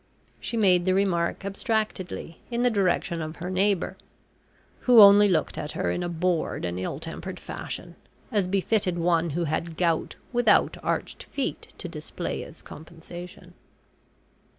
She 0.39 0.57
made 0.57 0.87
the 0.87 0.95
remark, 0.95 1.45
abstractedly, 1.45 2.39
in 2.49 2.63
the 2.63 2.71
direction 2.71 3.21
of 3.21 3.35
her 3.35 3.51
neighbour, 3.51 3.97
who 4.79 4.99
only 4.99 5.27
looked 5.29 5.59
at 5.59 5.73
her 5.73 5.91
in 5.91 6.01
a 6.01 6.09
bored 6.09 6.65
and 6.65 6.79
ill 6.79 6.97
tempered 6.97 7.39
fashion, 7.39 7.95
as 8.31 8.47
befitted 8.47 8.97
one 8.97 9.29
who 9.37 9.43
had 9.43 9.77
gout 9.77 10.15
without 10.33 10.75
arched 10.81 11.25
feet 11.25 11.67
to 11.77 11.87
display 11.87 12.43
as 12.43 12.63
compensation. 12.63 13.53